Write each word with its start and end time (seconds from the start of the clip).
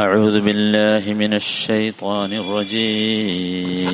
أعوذ 0.00 0.40
بالله 0.40 1.14
من 1.14 1.34
الشيطان 1.34 2.32
الرجيم 2.32 3.86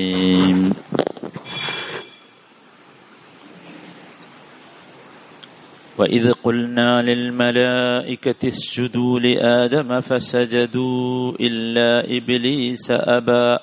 وإذ 5.99 6.33
قلنا 6.33 7.03
للملائكة 7.03 8.49
اسجدوا 8.49 9.21
لآدم 9.21 10.01
فسجدوا 10.01 11.33
إلا 11.41 12.17
إبليس 12.17 12.91
أبى 12.91 13.59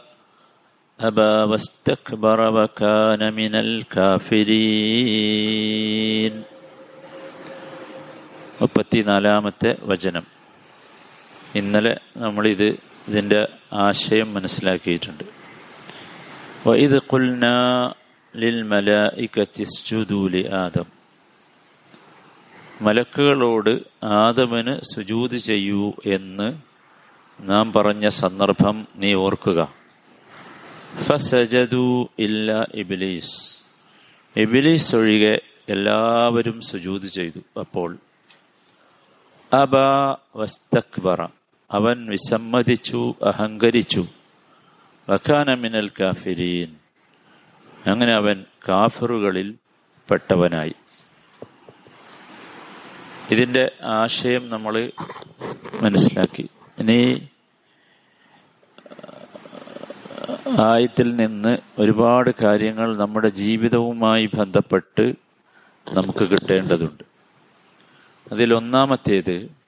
أبى 0.99 1.51
واستكبر 1.51 2.39
وكان 2.53 3.33
من 3.33 3.55
الكافرين 3.55 4.99
മുപ്പത്തിനാലാമത്തെ 8.61 9.75
വചനം 9.81 10.32
ഇന്നലെ 11.54 12.00
നമ്മളിത് 12.16 12.76
ഇതിന്റെ 13.08 13.48
ആശയം 13.72 14.34
മനസ്സിലാക്കിയിട്ടുണ്ട്. 14.34 15.24
വൈദ് 16.68 17.02
കുൽന 17.02 17.46
ലിൽ 18.36 18.64
ആദം. 20.54 20.84
മലക്കുകളോട് 22.80 23.80
ആദമന് 24.04 24.94
സുജൂത് 24.94 25.36
ചെയ്യൂ 25.36 25.92
എന്ന് 26.06 26.58
നാം 27.40 27.72
പറഞ്ഞ 27.72 28.08
സന്ദർഭം 28.08 28.88
നീ 28.96 29.14
ഓർക്കുക. 29.14 29.74
ഫസജദു 31.02 32.08
ഇല്ല 32.18 32.66
ഇബിലീസ്. 32.74 33.58
ഇബിലീസ് 34.36 34.96
ഒഴികെ 34.96 35.40
എല്ലാവരും 35.68 36.60
സുജൂത് 36.60 37.06
ചെയ്തു 37.06 37.60
അപ്പോൾ. 37.60 37.96
അബ 39.52 39.76
വസ്തക്ബറ. 40.36 41.26
അവൻ 41.70 42.06
വിസമ്മതിച്ചു 42.06 43.14
അഹങ്കരിച്ചു. 43.22 44.06
വഖാന 45.10 45.54
മിനൽ 45.54 45.88
കാഫിരീൻ. 45.88 46.76
അങ്ങനെ 47.86 48.12
അവൻ 48.12 48.44
കാഫറുകളിൽ 48.68 49.54
പെട്ടവനായി. 50.10 50.74
ഇതിന്റെ 53.30 53.72
ആശയം 53.82 54.50
നമ്മൾ 54.50 54.90
മനസ്സിലാക്കി. 55.80 56.48
ഇനി 56.78 57.28
ആയത്തിൽ 60.60 61.16
നിന്ന് 61.16 61.58
ഒരുപാട് 61.78 62.30
കാര്യങ്ങൾ 62.42 62.96
നമ്മുടെ 62.96 63.28
ജീവിതവുമായി 63.28 64.30
ബന്ധപ്പെട്ട് 64.34 65.14
നമുക്ക് 65.92 66.30
കിട്ടേണ്ടതുണ്ട്. 66.30 67.04
അതിൽ 68.32 68.34
അതിലൊന്നാമത്തേത് 68.34 69.63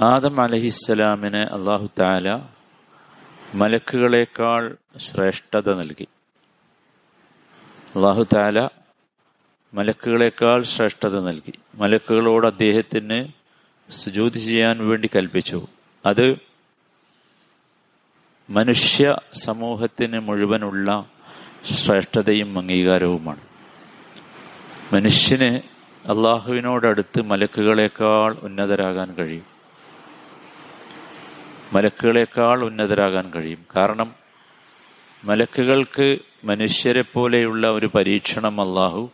ആദം 0.00 0.40
അലഹിസ്സലാമിന് 0.40 1.36
അള്ളാഹു 1.36 1.90
താല 1.98 2.38
മലക്കുകളേക്കാൾ 3.54 4.76
ശ്രേഷ്ഠത 4.96 5.74
നൽകി. 5.74 6.08
അള്ളാഹു 7.94 8.26
താല 8.34 8.68
മലക്കുകളേക്കാൾ 9.74 10.62
ശ്രേഷ്ഠത 10.62 11.20
നൽകി. 11.20 11.52
മലക്കുകളോട് 11.74 12.46
അദ്ദേഹത്തിന് 12.46 13.28
സുജൂതി 13.90 14.38
ചെയ്യാൻ 14.38 14.88
വേണ്ടി 14.88 15.10
കൽപ്പിച്ചു. 15.16 15.66
അത് 16.06 16.36
മനുഷ്യ 18.50 19.16
സമൂഹത്തിന് 19.34 20.18
മുഴുവനുള്ള 20.18 21.04
ശ്രേഷ്ഠതയും 21.64 22.58
അംഗീകാരവുമാണ്. 22.58 23.40
മനുഷ്യന് 24.92 25.60
അള്ളാഹുവിനോടടുത്ത് 26.08 27.22
മലക്കുകളേക്കാൾ 27.22 28.36
ഉന്നതരാകാൻ 28.42 29.14
കഴിയും. 29.14 29.51
മലക്കുകളെക്കാൾ 31.72 32.64
ഉന്നതരാകാൻ 32.64 33.30
കഴിയും. 33.30 33.66
കാരണം 33.76 34.14
മലക്കുകൾക്ക് 35.24 36.18
മനുഷ്യരെ 36.44 37.04
പോലെയുള്ള 37.12 37.70
ഒരു 37.70 37.90
പരീക്ഷണം 37.94 38.60
അള്ളാഹു 38.60 39.10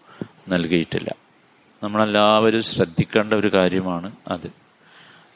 നൽകിയിട്ടില്ല. 0.48 1.14
നമ്മളെല്ലാവരും 1.82 2.62
ശ്രദ്ധിക്കേണ്ട 2.62 3.34
ഒരു 3.34 3.52
കാര്യമാണ് 3.54 4.12
അത്. 4.28 4.52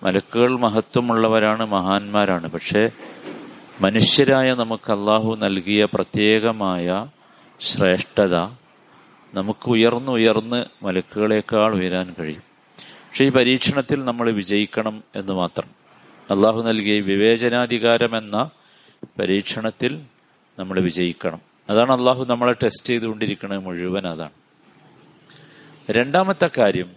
മലക്കുകൾ 0.03 0.56
മഹത്വമുള്ളവരാണ് 0.56 1.66
മഹാന്മാരാണ്. 1.66 2.50
പക്ഷേ 2.50 2.91
മനുഷ്യരായ 3.81 4.54
നമുക്ക് 4.54 4.93
അള്ളാഹു 4.93 5.37
നൽകിയ 5.37 5.84
പ്രത്യേകമായ 5.84 7.06
ശ്രേഷ്ഠത 7.60 8.34
നമുക്ക് 9.34 9.69
ഉയർന്നുയർന്ന് 9.69 10.84
മലക്കുകളേക്കാൾ 10.84 11.75
ഉയരാൻ 11.75 12.15
കഴിയും. 12.19 12.43
പക്ഷേ 12.78 13.25
ഈ 13.25 13.28
പരീക്ഷണത്തിൽ 13.28 14.04
നമ്മൾ 14.04 14.31
വിജയിക്കണം 14.31 15.03
എന്ന് 15.16 15.33
മാത്രം. 15.33 15.81
അള്ളാഹു 16.32 16.62
നൽകിയ 16.62 17.00
വിവേചനാധികാരം 17.00 18.19
എന്ന 18.19 18.50
പരീക്ഷണത്തിൽ 19.19 20.00
നമ്മൾ 20.59 20.81
വിജയിക്കണം. 20.81 21.41
അതാണ് 21.70 21.93
അള്ളാഹു 21.93 22.25
നമ്മളെ 22.25 22.53
ടെസ്റ്റ് 22.53 22.87
ചെയ്തുകൊണ്ടിരിക്കുന്നത് 22.87 23.59
മുഴുവൻ 23.59 24.06
അതാണ്. 24.06 24.31
രണ്ടാമത്തെ 25.91 26.50
കാര്യം 26.59 26.91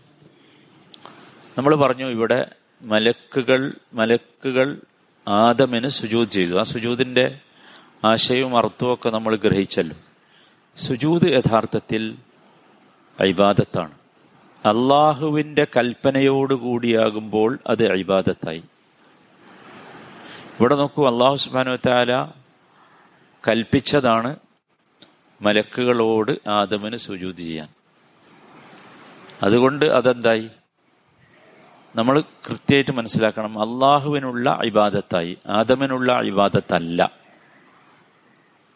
നമ്മൾ 1.58 1.76
പറഞ്ഞു 1.76 2.06
ഇവിടെ 2.06 2.52
മലക്കുകൾ 2.82 3.74
മലക്കുകൾ 3.94 4.82
ആദമിന് 5.28 5.88
സുജൂത് 5.88 6.30
ചെയ്തു. 6.30 6.60
ആ 6.60 6.64
സുജൂതിന്റെ 6.64 7.40
ആശയവും 8.06 8.58
അർത്ഥവും 8.58 8.94
ഒക്കെ 8.94 9.10
നമ്മൾ 9.10 9.36
ഗ്രഹിച്ചല്ലോ. 9.36 9.98
സുജൂത് 10.78 11.28
യഥാർത്ഥത്തിൽ 11.28 12.16
ഐബാദത്താണ് 13.24 13.92
അള്ളാഹുവിന്റെ 14.66 15.68
കൽപ്പനയോടുകൂടിയാകുമ്പോൾ 15.78 17.60
അത് 17.68 17.94
ഐബാദത്തായി 17.94 18.64
ഇവിടെ 20.60 20.76
നോക്കൂ 20.76 21.08
അള്ളാഹു 21.08 21.36
സുബാനു 21.36 21.78
താല 21.86 22.32
കൽപ്പിച്ചതാണ് 23.48 24.36
മലക്കുകളോട് 25.42 26.50
ആദമന് 26.50 26.96
സുജൂതി 26.96 27.42
ചെയ്യാൻ. 27.42 27.68
അതുകൊണ്ട് 29.44 29.86
അതെന്തായി? 29.86 30.50
നമ്മൾ 31.96 32.22
കൃത്യമായിട്ട് 32.22 32.92
മനസ്സിലാക്കണം 32.92 33.60
അള്ളാഹുവിനുള്ള 33.60 34.60
ഇബാദത്തായി 34.64 35.38
ആദമിനുള്ള 35.48 36.22
ഇബാദത്തല്ല. 36.22 37.12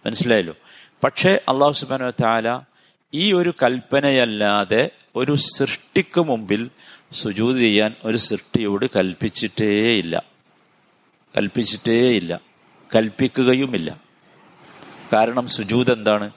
മനസ്സിലായല്ലോ? 0.05 0.55
പക്ഷേ 1.03 1.39
അള്ളാഹു 1.47 1.71
സുബാനു 1.71 2.11
താല 2.21 2.61
ഈ 3.13 3.33
ഒരു 3.33 3.53
കൽപ്പനയല്ലാതെ 3.63 4.89
ഒരു 5.15 5.35
സൃഷ്ടിക്ക് 5.35 6.21
മുമ്പിൽ 6.21 6.69
സുജൂത് 7.13 7.57
ചെയ്യാൻ 7.57 7.95
ഒരു 8.03 8.17
സൃഷ്ടിയോട് 8.17 8.85
കൽപ്പിച്ചിട്ടേയില്ല. 8.95 10.28
കൽപ്പിച്ചിട്ടേയില്ല. 11.37 12.41
കൽപ്പിക്കുകയുമില്ല. 12.95 14.01
കാരണം 15.13 15.47
സുജൂത് 15.47 15.93
എന്താണ്? 15.93 16.31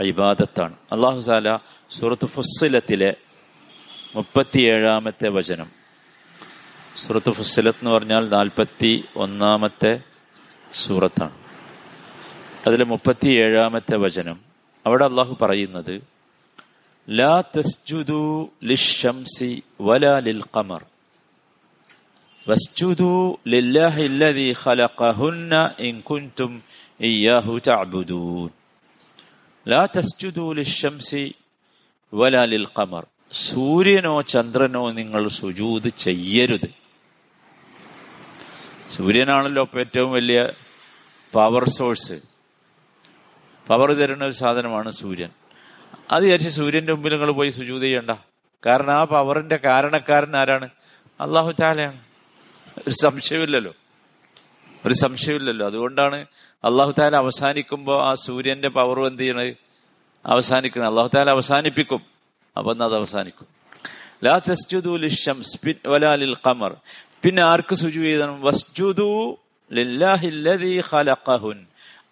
ഇബാദത്താണ്. 0.00 0.74
അള്ളാഹു 0.92 1.20
സാല 1.20 1.56
സൂറത്ത് 1.90 2.26
ഫുസ്സിലത്തിലെ 2.26 3.14
മുപ്പത്തിയേഴാമത്തെ 4.14 5.28
വചനം. 5.28 5.70
സൂറത്ത് 6.96 7.30
ഫുസ്സിലത്ത് 7.30 7.78
എന്ന് 7.78 7.90
പറഞ്ഞാൽ 7.90 8.28
നാൽപ്പത്തി 8.28 9.04
ഒന്നാമത്തെ 9.16 10.00
സൂറത്താണ്. 10.74 11.30
അതിലെ 12.66 12.84
മുപ്പത്തി 12.84 13.28
ഏഴാമത്തെ 13.28 13.96
വചനം. 13.96 14.40
അവിടെ 14.86 15.04
അള്ളാഹു 15.04 15.36
പറയുന്നത് 15.40 16.02
ലാ 17.10 17.40
തസ്ജുദു 17.40 18.52
ലിഷംസി 18.64 19.62
വലാ 19.80 20.18
ലിൽ 20.18 20.42
ഖമർ. 20.56 20.84
സൂര്യനോ 33.32 34.22
ചന്ദ്രനോ 34.22 34.92
നിങ്ങൾ 34.92 35.28
സുജൂത് 35.28 35.88
ചെയ്യരുത്. 35.88 36.70
സൂര്യനാണല്ലോ 38.90 39.62
ഇപ്പൊ 39.62 39.78
ഏറ്റവും 39.78 40.12
വലിയ 40.12 40.52
പവർ 41.34 41.68
സോഴ്സ് 41.68 42.20
പവർ 43.68 43.92
തരുന്ന 43.92 44.24
ഒരു 44.24 44.32
സാധനമാണ് 44.32 44.90
സൂര്യൻ. 44.90 45.30
അത് 46.10 46.24
വിചാരിച്ച് 46.24 46.50
സൂര്യന്റെ 46.50 46.92
മുമ്പിൽ 46.92 47.12
നിങ്ങൾ 47.12 47.30
പോയി 47.30 47.50
സുജൂത് 47.50 47.82
ചെയ്യണ്ട. 47.82 48.10
കാരണം 48.66 48.92
ആ 48.92 49.04
പവറിന്റെ 49.04 49.56
കാരണക്കാരൻ 49.56 50.36
ആരാണ്? 50.36 50.68
അള്ളാഹു 51.20 51.52
താലയാണ് 51.60 52.07
ഒരു 52.86 52.94
സംശയമില്ലല്ലോ. 53.02 53.74
ഒരു 54.86 54.94
സംശയമില്ലല്ലോ. 54.94 55.66
അതുകൊണ്ടാണ് 55.66 56.26
അള്ളാഹു 56.64 56.94
താല 56.98 57.16
അവസാനിക്കുമ്പോൾ 57.16 58.04
ആ 58.04 58.14
സൂര്യന്റെ 58.14 58.68
പവർ 58.68 59.06
എന്ത് 59.06 59.22
ചെയ്യണത് 59.22 59.56
അവസാനിക്കണം. 60.26 60.86
അള്ളാഹു 60.86 61.10
താല 61.14 61.30
അവസാനിപ്പിക്കും. 61.30 62.00
അപ്പൊ 62.56 62.74
അത് 62.74 62.94
അവസാനിക്കും. 62.94 63.46
ലാ 64.24 64.38
തസ്ജുദു 64.38 64.96
ലിഷംസ് 64.96 65.88
വലാ 65.88 66.14
ലിൽ 66.14 66.36
ഖമർ. 66.46 66.76
പിന്നെ 67.22 67.42
ആർക്ക് 67.42 67.74
സുജു 67.74 68.00
ചെയ്യണം 68.00 68.42
വസ്ജുദു 68.42 69.38
ലില്ലാഹില്ലദീ 69.72 70.80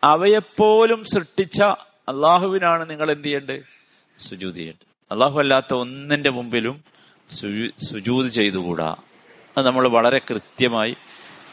അവയെപ്പോലും 0.04 1.04
സൃഷ്ടിച്ച 1.04 1.62
അള്ളാഹുവിനാണ് 1.62 2.90
നിങ്ങൾ 2.90 3.10
എന്ത് 3.10 3.24
ചെയ്യേണ്ടത്? 3.24 3.62
സുജൂത് 4.18 4.54
ചെയ്യേണ്ടത്. 4.54 4.86
അള്ളാഹു 5.10 5.38
അല്ലാത്ത 5.38 5.74
ഒന്നിന്റെ 5.74 6.30
മുമ്പിലും 6.30 6.84
സുജൂത് 7.80 8.26
ചെയ്തുകൂടാ. 8.26 8.96
അത് 9.56 9.66
നമ്മൾ 9.66 9.88
വളരെ 9.88 10.18
കൃത്യമായി 10.18 10.96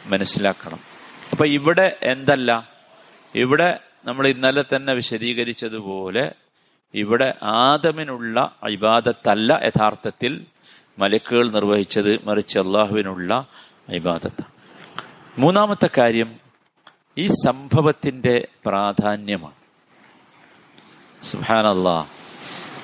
മനസ്സിലാക്കണം. 0.05 0.79
അപ്പൊ 1.31 1.45
ഇവിടെ 1.45 1.97
എന്തല്ല? 2.01 2.69
ഇവിടെ 3.35 3.79
നമ്മൾ 4.05 4.27
ഇന്നലെ 4.27 4.63
തന്നെ 4.75 4.93
വിശദീകരിച്ചതുപോലെ 4.93 6.31
ഇവിടെ 6.93 7.33
ആദമിനുള്ള 7.43 8.55
ഇബാദത്തല്ല 8.69 9.59
യഥാർത്ഥത്തിൽ 9.63 10.45
മലക്കുകൾ 10.99 11.51
നിർവഹിച്ചത് 11.51 12.25
മറിച്ച് 12.25 12.59
അള്ളാഹുവിനുള്ള 12.59 13.47
അഭിബാദത്താണ് 13.89 14.51
മൂന്നാമത്തെ 15.39 15.89
കാര്യം 15.97 16.39
ഈ 17.17 17.27
സംഭവത്തിന്റെ 17.27 18.47
പ്രാധാന്യമാണ്. 18.65 19.53
സുഹാനല്ലാ 21.23 22.05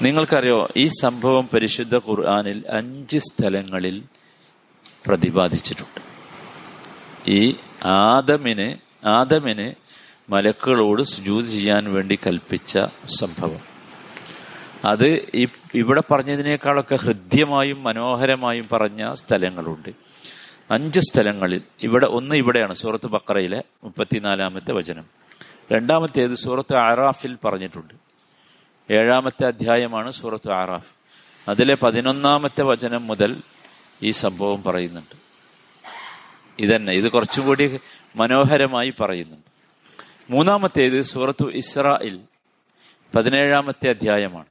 നിങ്ങൾക്കറിയോ 0.02 0.70
ഈ 0.78 0.88
സംഭവം 0.88 1.50
പരിശുദ്ധ 1.54 1.98
ഖുർആാനിൽ 1.98 2.64
അഞ്ച് 2.70 3.20
സ്ഥലങ്ങളിൽ 3.20 4.04
പ്രതിപാദിച്ചിട്ടുണ്ട്. 5.08 6.02
ഈ 7.28 7.56
ആദമിനെ 7.86 8.78
ആദമിനെ 9.06 9.76
മലക്കുകളോട് 10.30 11.04
സുജൂത് 11.04 11.46
ചെയ്യാൻ 11.46 11.94
വേണ്ടി 11.94 12.20
കൽപ്പിച്ച 12.28 12.80
സംഭവം. 13.20 13.60
അത് 14.86 15.26
ഈ 15.36 15.48
ഇവിടെ 15.74 16.04
പറഞ്ഞതിനേക്കാളൊക്കെ 16.12 16.96
ഹൃദ്യമായും 16.96 17.84
മനോഹരമായും 17.84 18.68
പറഞ്ഞ 18.72 19.14
സ്ഥലങ്ങളുണ്ട്. 19.14 19.90
അഞ്ച് 20.72 21.00
സ്ഥലങ്ങളിൽ 21.00 21.62
ഇവിടെ 21.82 22.06
ഒന്ന് 22.06 22.36
ഇവിടെയാണ് 22.36 22.74
സൂറത്ത് 22.74 23.08
ബക്കറയിലെ 23.08 23.64
മുപ്പത്തിനാലാമത്തെ 23.84 24.72
വചനം. 24.72 25.06
രണ്ടാമത്തേത് 25.72 26.34
സൂറത്ത് 26.34 26.76
ആറാഫിൽ 26.76 27.38
പറഞ്ഞിട്ടുണ്ട്. 27.46 27.94
ഏഴാമത്തെ 28.94 29.46
അധ്യായമാണ് 29.46 30.12
സൂറത്ത് 30.12 30.52
ആറാഫ് 30.52 30.92
അതിലെ 31.50 31.76
പതിനൊന്നാമത്തെ 31.76 32.62
വചനം 32.62 33.08
മുതൽ 33.08 33.36
ഈ 34.04 34.12
സംഭവം 34.12 34.64
പറയുന്നുണ്ട്. 34.64 35.16
ഇതന്നെ 36.60 36.94
ഇത് 36.94 37.12
കുറച്ചും 37.12 37.46
കൂടി 37.46 37.80
മനോഹരമായി 38.16 38.94
പറയുന്നുണ്ട്. 39.00 39.50
മൂന്നാമത്തേത് 40.34 41.02
സൂറത്തു 41.02 41.52
ഇസ്രായിൽ 41.52 42.20
പതിനേഴാമത്തെ 43.16 43.90
അധ്യായമാണ്. 43.90 44.46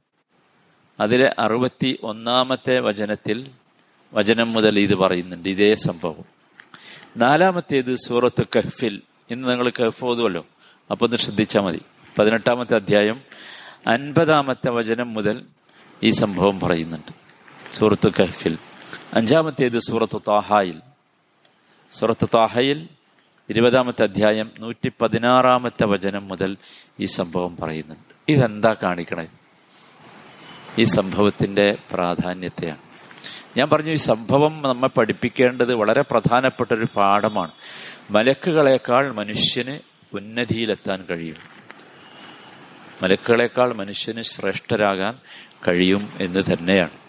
അതിലെ 0.99 1.35
അറുപത്തി 1.39 1.99
ഒന്നാമത്തെ 2.03 2.79
വചനത്തിൽ 2.79 3.51
വചനം 4.13 4.53
മുതൽ 4.53 4.79
ഇത് 4.79 4.95
പറയുന്നുണ്ട് 4.95 5.49
ഇതേ 5.49 5.75
സംഭവം. 5.75 6.25
നാലാമത്തേത് 7.17 7.95
സൂറത്ത് 7.95 8.43
കഹ്ഫിൽ. 8.55 9.01
ഇന്ന് 9.29 9.49
നിങ്ങൾ 9.49 9.69
കഹ്ഫ് 9.69 10.05
ഓതുമല്ലോ 10.05 10.45
അപ്പൊ 10.91 11.05
ഒന്ന് 11.05 11.17
ശ്രദ്ധിച്ചാൽ 11.17 11.61
മതി. 11.61 11.81
പതിനെട്ടാമത്തെ 12.19 12.75
അധ്യായം 12.75 13.21
അൻപതാമത്തെ 13.87 14.69
വചനം 14.69 15.13
മുതൽ 15.13 15.45
ഈ 16.03 16.09
സംഭവം 16.09 16.59
പറയുന്നുണ്ട്. 16.59 17.13
സൂറത്ത് 17.73 18.13
കഹ്ഫിൽ. 18.13 18.57
അഞ്ചാമത്തേത് 19.13 19.79
സൂറത്ത് 19.79 20.21
താഹായിൽ 20.27 20.81
സൂറത്ത് 21.91 22.27
താഹയിൽ 22.35 22.87
ഇരുപതാമത്തെ 23.49 24.03
അധ്യായം 24.03 24.51
നൂറ്റി 24.59 24.91
പതിനാറാമത്തെ 25.01 25.85
വചനം 25.85 26.27
മുതൽ 26.27 26.57
ഈ 26.99 27.05
സംഭവം 27.05 27.57
പറയുന്നുണ്ട്. 27.57 28.31
ഇതെന്താ 28.31 28.75
കാണിക്കണേ? 28.83 29.27
ഈ 30.77 30.83
സംഭവത്തിന്റെ 30.83 31.77
പ്രാധാന്യത്തെയാണ്. 31.93 32.77
ഞാൻ 33.57 33.69
പറഞ്ഞു 33.69 33.91
ഈ 33.91 33.95
സംഭവം 33.95 34.61
നമ്മെ 34.61 34.87
പഠിപ്പിക്കേണ്ടത് 34.87 35.73
വളരെ 35.73 36.01
പ്രധാനപ്പെട്ട 36.01 36.73
ഒരു 36.73 36.87
പാഠമാണ്. 36.95 37.51
മലക്കുകളെക്കാൾ 38.09 39.11
മനുഷ്യന് 39.11 39.79
ഉന്നതിയിലെത്താൻ 40.13 41.05
കഴിയും. 41.09 41.35
മലക്കുകളെക്കാൾ 43.03 43.73
മനുഷ്യന് 43.73 44.21
ശ്രേഷ്ഠരാകാൻ 44.21 45.17
കഴിയും 45.67 46.13
എന്ന് 46.19 46.43
തന്നെയാണ്. 46.53 47.08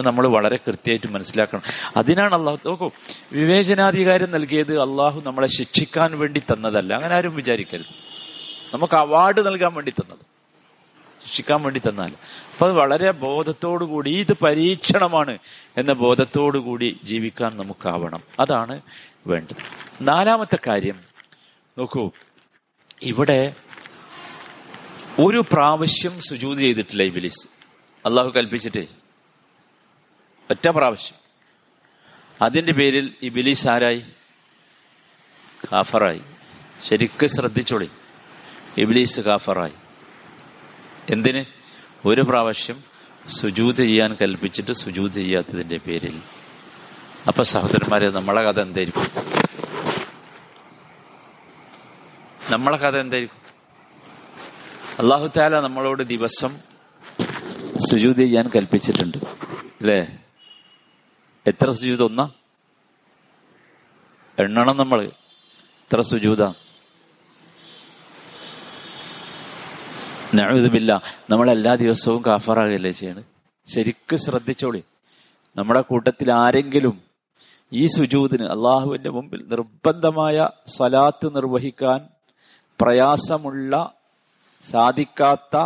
നമ്മൾ 0.00 0.26
വളരെ 0.26 0.56
കൃത്യമായിട്ട് 0.56 1.06
മനസ്സിലാക്കണം. 1.06 1.62
അതിനാണ് 1.96 2.34
അള്ളാഹു 2.34 2.58
നോക്കൂ 2.66 2.90
വിവേചനാധികാരം 3.32 4.30
നൽകിയത് 4.30 4.80
അള്ളാഹു 4.80 5.22
നമ്മളെ 5.26 5.46
ശിക്ഷിക്കാൻ 5.46 6.18
വേണ്ടി 6.18 6.40
തന്നതല്ല. 6.40 6.94
അങ്ങനെ 6.94 7.14
ആരും 7.14 7.36
വിചാരിക്കരുത്. 7.36 7.86
നമുക്ക് 8.74 8.94
അവാർഡ് 8.94 9.46
നൽകാൻ 9.46 9.74
വേണ്ടി 9.74 9.90
തന്നത്. 9.90 10.18
ശിക്ഷിക്കാൻ 11.26 11.62
വേണ്ടി 11.62 11.80
തന്നാൽ 11.88 12.08
അപ്പൊ 12.52 12.66
അത് 12.66 12.74
വളരെ 12.74 13.10
ബോധത്തോടു 13.10 13.84
കൂടി 13.84 14.10
ഇത് 14.10 14.32
പരീക്ഷണമാണ് 14.32 15.38
എന്ന 15.76 15.92
ബോധത്തോടു 15.92 16.58
കൂടി 16.58 17.00
ജീവിക്കാൻ 17.04 17.56
നമുക്കാവണം. 17.56 18.22
അതാണ് 18.40 18.80
വേണ്ടത്. 19.26 19.56
നാലാമത്തെ 20.02 20.58
കാര്യം 20.66 21.00
നോക്കൂ 21.78 22.10
ഇവിടെ 23.02 23.54
ഒരു 25.18 25.44
പ്രാവശ്യം 25.52 26.20
സുജൂത് 26.20 26.58
ചെയ്തിട്ടില്ല 26.58 27.02
ഇബിലിസ്. 27.02 27.48
അള്ളാഹു 28.06 28.28
കൽപ്പിച്ചിട്ടേ. 28.28 28.86
ഒറ്റ 30.52 30.68
പ്രാവശ്യം. 30.68 31.16
അതിന്റെ 32.42 32.72
പേരിൽ 32.72 33.14
ഈ 33.22 33.28
ബിലീസ് 33.28 33.68
ആരായി? 33.68 34.02
കാഫറായി. 35.72 36.20
ശരിക്ക് 36.84 37.26
ശ്രദ്ധിച്ചോളി. 37.26 37.90
ഇബിലീസ് 38.78 39.20
കാഫറായി. 39.20 39.72
എന്തിന്? 41.10 41.44
ഒരു 42.04 42.20
പ്രാവശ്യം 42.20 42.84
സുജൂത് 43.28 43.76
ചെയ്യാൻ 43.76 44.16
കൽപ്പിച്ചിട്ട് 44.20 44.72
സുജൂത് 44.72 45.12
ചെയ്യാത്തതിന്റെ 45.12 45.76
പേരിൽ. 45.76 46.22
അപ്പൊ 47.28 47.42
സഹോദരന്മാരെ 47.42 48.10
നമ്മളെ 48.10 48.42
കഥ 48.42 48.60
എന്തായിരിക്കും? 48.60 49.06
നമ്മളെ 52.50 52.76
കഥ 52.76 52.96
എന്തായിരിക്കും? 52.96 53.42
അള്ളാഹു 54.98 55.30
താല 55.36 55.60
നമ്മളോട് 55.60 56.02
ദിവസം 56.02 56.58
സുജൂത് 57.90 58.16
ചെയ്യാൻ 58.16 58.50
കൽപ്പിച്ചിട്ടുണ്ട്. 58.56 59.18
അല്ലേ? 59.80 60.18
എത്ര 61.46 61.70
സുജൂത 61.70 62.02
ഒന്നാ? 62.02 62.30
എണ്ണണം 64.38 64.76
നമ്മൾ 64.76 65.02
എത്ര 65.04 66.00
സുജൂത? 66.00 66.42
നഴുതുമില്ല 70.34 71.02
നമ്മൾ 71.30 71.50
എല്ലാ 71.50 71.74
ദിവസവും 71.74 72.22
കാഫറാകല്ലേ 72.26 72.90
ചെയ്യണ്? 72.90 73.22
ശരിക്കും 73.66 74.18
ശ്രദ്ധിച്ചോളി. 74.18 74.82
നമ്മുടെ 75.56 75.80
കൂട്ടത്തിൽ 75.80 76.32
ആരെങ്കിലും 76.32 77.02
ഈ 77.72 77.86
സുജൂതിന് 77.86 78.44
അള്ളാഹുവിന്റെ 78.44 79.10
മുമ്പിൽ 79.10 79.46
നിർബന്ധമായ 79.48 80.48
സ്വലാത്ത് 80.66 81.36
നിർവഹിക്കാൻ 81.36 82.08
പ്രയാസമുള്ള 82.80 83.92
സാധിക്കാത്ത 84.70 85.56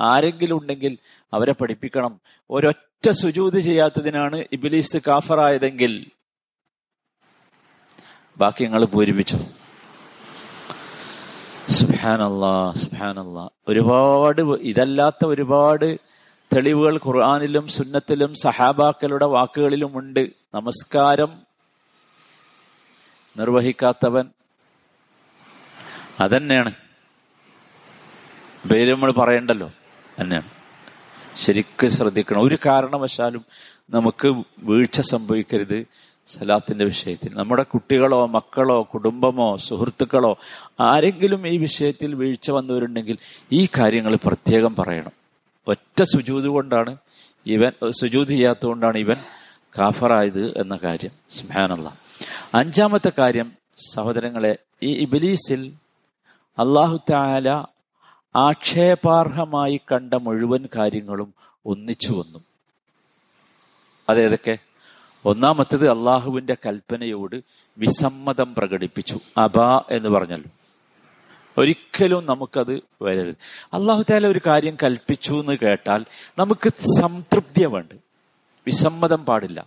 ആരെങ്കിലും 0.00 0.58
ഉണ്ടെങ്കിൽ 0.58 0.98
അവരെ 1.32 1.52
പഠിപ്പിക്കണം. 1.52 2.20
ഒരൊറ്റ 2.50 2.93
സുജൂത് 3.10 3.58
ചെയ്യാത്തതിനാണ് 3.58 4.44
ഇബിലീസ് 4.52 4.96
കാഫറായതെങ്കിൽ 4.96 6.06
ബാക്കി 8.36 8.64
ഞങ്ങൾ 8.64 8.84
പൂരിപ്പിച്ചു. 8.84 9.36
സുഹാനല്ലാ 11.70 12.72
സുഹാനല്ലാ 12.72 13.48
ഒരുപാട് 13.68 14.40
ഇതല്ലാത്ത 14.42 15.24
ഒരുപാട് 15.24 15.98
തെളിവുകൾ 16.54 17.00
ഖുർആാനിലും 17.06 17.68
സുന്നത്തിലും 17.68 18.34
സഹാബാക്കളുടെ 18.34 19.24
വാക്കുകളിലും 19.24 19.98
ഉണ്ട് 19.98 20.30
നമസ്കാരം 20.54 21.42
നിർവഹിക്കാത്തവൻ 23.38 24.28
അതന്നെയാണ്. 26.20 26.72
പേര് 28.72 28.92
നമ്മൾ 28.92 29.10
പറയണ്ടല്ലോ 29.12 29.72
തന്നെയാണ്. 30.20 30.63
ശരിക്കും 31.36 31.90
ശ്രദ്ധിക്കണം. 31.90 32.42
ഒരു 32.42 32.58
കാരണവശാലും 32.66 33.44
നമുക്ക് 33.90 34.42
വീഴ്ച 34.58 35.00
സംഭവിക്കരുത് 35.00 35.86
സലാത്തിന്റെ 36.26 36.84
വിഷയത്തിൽ. 36.84 37.34
നമ്മുടെ 37.34 37.62
കുട്ടികളോ 37.62 38.26
മക്കളോ 38.26 38.88
കുടുംബമോ 38.94 39.56
സുഹൃത്തുക്കളോ 39.56 40.38
ആരെങ്കിലും 40.80 41.48
ഈ 41.48 41.56
വിഷയത്തിൽ 41.56 42.14
വീഴ്ച 42.14 42.50
വന്നവരുണ്ടെങ്കിൽ 42.50 43.18
ഈ 43.52 43.68
കാര്യങ്ങൾ 43.78 44.18
പ്രത്യേകം 44.24 44.76
പറയണം. 44.76 45.10
ഒറ്റ 45.66 46.02
സുജൂത് 46.02 46.44
കൊണ്ടാണ് 46.44 46.96
ഇവൻ 47.46 47.72
സുജൂത് 47.90 48.28
ചെയ്യാത്തതുകൊണ്ടാണ് 48.28 48.98
ഇവൻ 48.98 49.16
കാഫറായത് 49.78 50.58
എന്ന 50.58 50.78
കാര്യം. 50.82 51.10
സുഹാനല്ല 51.30 51.98
അഞ്ചാമത്തെ 52.54 53.12
കാര്യം 53.18 53.52
സഹോദരങ്ങളെ 53.94 54.56
ഈ 54.82 54.94
ഇബിലീസിൽ 54.94 55.72
അള്ളാഹു 56.58 57.00
താല 57.10 57.73
ആക്ഷേപാർഹമായി 58.36 59.80
കണ്ട 59.92 60.14
മുഴുവൻ 60.14 60.68
കാര്യങ്ങളും 60.76 61.34
ഒന്നിച്ചു 61.66 62.12
വന്നു. 62.12 62.38
അതേതൊക്കെ 64.08 64.58
ഒന്നാമത്തത് 65.24 65.90
അള്ളാഹുവിന്റെ 65.90 66.56
കൽപ്പനയോട് 66.66 67.36
വിസമ്മതം 67.78 68.54
പ്രകടിപ്പിച്ചു. 68.54 69.20
അബ 69.38 69.60
എന്ന് 69.90 70.08
പറഞ്ഞല്ലോ 70.08 70.50
ഒരിക്കലും 71.58 72.26
നമുക്കത് 72.26 72.82
വരരുത്. 73.02 73.36
അള്ളാഹു 73.74 74.04
താല 74.10 74.26
ഒരു 74.26 74.40
കാര്യം 74.46 74.76
കൽപ്പിച്ചു 74.82 75.32
എന്ന് 75.34 75.56
കേട്ടാൽ 75.62 76.04
നമുക്ക് 76.38 76.72
സംതൃപ്തിയ 77.00 77.66
വേണ്ട 77.66 77.92
വിസമ്മതം 78.66 79.24
പാടില്ല. 79.24 79.66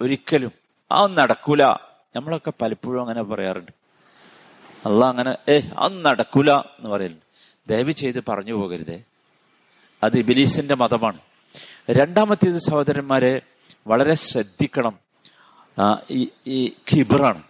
ഒരിക്കലും. 0.00 0.52
ആ 0.92 1.06
നടക്കൂല. 1.06 1.64
നമ്മളൊക്കെ 2.16 2.52
പലപ്പോഴും 2.62 3.00
അങ്ങനെ 3.00 3.22
പറയാറുണ്ട്. 3.22 3.72
അള്ളാഹ് 4.86 5.10
അങ്ങനെ 5.10 5.36
ഏഹ് 5.48 5.74
അത് 5.78 6.04
നടക്കൂല 6.04 6.52
എന്ന് 6.52 6.90
പറയലുണ്ട്. 6.90 7.27
ദയവ് 7.68 7.92
ചെയ്ത് 7.92 8.24
പറഞ്ഞു 8.28 8.52
പോകരുതേ. 8.52 9.02
അത് 10.02 10.18
ഇബിലീസിന്റെ 10.18 10.74
മതമാണ്. 10.74 11.18
രണ്ടാമത്തേത് 11.90 12.58
സഹോദരന്മാരെ 12.58 13.40
വളരെ 13.86 14.14
ശ്രദ്ധിക്കണം. 14.14 14.98
ഈ 16.46 16.66
ഖിബറാണ് 16.66 17.42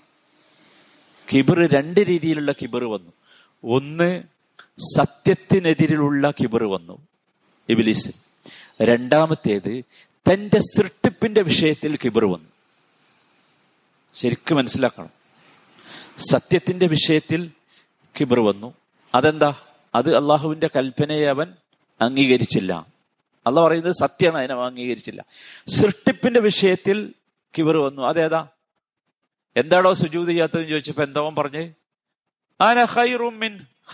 കിബിർ 1.35 1.67
രണ്ട് 1.67 2.01
രീതിയിലുള്ള 2.01 2.53
കിബിർ 2.53 2.85
വന്നു. 2.85 3.13
ഒന്ന് 3.65 4.23
സത്യത്തിനെതിരിലുള്ള 4.97 6.31
കിബിർ 6.31 6.65
വന്നു 6.65 6.99
ഇബിലീസ്. 7.69 8.09
രണ്ടാമത്തേത് 8.83 9.85
തന്റെ 10.33 10.59
സൃഷ്ടിപ്പിന്റെ 10.59 11.43
വിഷയത്തിൽ 11.43 11.97
കിബിർ 11.97 12.25
വന്നു. 12.25 12.49
ശരിക്കും 14.15 14.57
മനസ്സിലാക്കണം. 14.57 15.11
സത്യത്തിന്റെ 16.31 16.87
വിഷയത്തിൽ 16.87 17.51
കിബിർ 18.21 18.41
വന്നു. 18.41 18.75
അതെന്താ? 19.15 19.55
അത് 19.99 20.17
അള്ളാഹുവിന്റെ 20.17 20.71
കൽപ്പനയെ 20.77 21.27
അവൻ 21.27 21.55
അംഗീകരിച്ചില്ല. 22.01 22.87
അല്ല 23.47 23.61
പറയുന്നത് 23.61 23.93
സത്യമാണ് 23.93 24.39
അതിനെ 24.39 24.55
അംഗീകരിച്ചില്ല. 24.55 25.25
സൃഷ്ടിപ്പിന്റെ 25.69 26.41
വിഷയത്തിൽ 26.41 27.15
കിവർ 27.59 27.77
വന്നു. 27.77 28.03
അതേതാ? 28.03 28.49
എന്താണോ 29.57 29.95
സുജൂത് 29.95 30.29
ചെയ്യാത്തതെന്ന് 30.29 30.69
ചോദിച്ചപ്പോ 30.69 31.03
എന്തവൻ 31.03 31.35
പറഞ്ഞ്? 31.35 31.73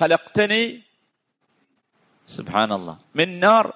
ഖലഖ്തനി. 0.01 0.83
സുബ്ഹാനല്ലാഹ് 2.37 3.73